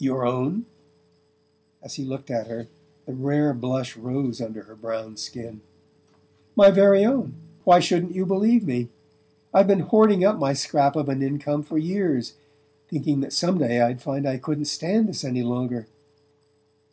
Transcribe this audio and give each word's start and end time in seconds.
"Your 0.00 0.26
own?" 0.26 0.66
As 1.84 1.94
he 1.94 2.04
looked 2.04 2.32
at 2.32 2.48
her 2.48 2.66
the 3.06 3.12
rare 3.12 3.54
blush 3.54 3.96
rose 3.96 4.40
under 4.40 4.62
her 4.64 4.74
brown 4.74 5.16
skin. 5.16 5.60
"My 6.56 6.72
very 6.72 7.04
own. 7.04 7.34
Why 7.62 7.78
shouldn't 7.78 8.16
you 8.16 8.26
believe 8.26 8.66
me? 8.66 8.88
I've 9.54 9.68
been 9.68 9.78
hoarding 9.86 10.24
up 10.24 10.36
my 10.36 10.52
scrap 10.52 10.96
of 10.96 11.08
an 11.08 11.22
income 11.22 11.62
for 11.62 11.78
years, 11.78 12.34
thinking 12.88 13.20
that 13.20 13.32
some 13.32 13.58
day 13.58 13.80
I'd 13.80 14.02
find 14.02 14.26
I 14.26 14.38
couldn't 14.38 14.64
stand 14.64 15.08
this 15.08 15.22
any 15.22 15.44
longer..." 15.44 15.86